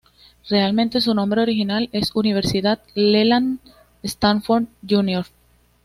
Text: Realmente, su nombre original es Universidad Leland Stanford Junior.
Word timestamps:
Realmente, 0.49 0.99
su 0.99 1.13
nombre 1.13 1.43
original 1.43 1.87
es 1.91 2.15
Universidad 2.15 2.79
Leland 2.95 3.59
Stanford 4.01 4.65
Junior. 4.89 5.25